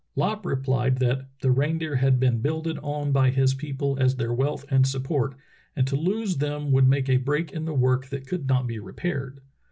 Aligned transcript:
Lopp 0.15 0.47
replied 0.47 0.97
that 0.97 1.29
"the 1.41 1.51
reindeer 1.51 1.97
had 1.97 2.19
been 2.19 2.39
builded 2.41 2.79
on 2.79 3.11
by 3.11 3.29
his 3.29 3.53
people 3.53 3.99
as 3.99 4.15
their 4.15 4.33
wealth 4.33 4.65
and 4.71 4.87
sup 4.87 5.03
port, 5.03 5.35
and 5.75 5.85
to 5.85 5.95
lose 5.95 6.37
them 6.37 6.71
would 6.71 6.87
make 6.87 7.07
a 7.07 7.17
break 7.17 7.51
in 7.51 7.65
the 7.65 7.75
work 7.75 8.07
that 8.07 8.25
could 8.25 8.47
not 8.47 8.65
be 8.65 8.79
repaired. 8.79 9.41